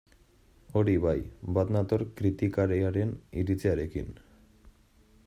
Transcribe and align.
Hori 0.79 0.95
bai, 1.03 1.13
bat 1.57 1.73
nator 1.77 2.05
kritikariaren 2.21 3.13
iritziarekin. 3.43 4.13